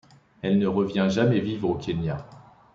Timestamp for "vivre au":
1.41-1.75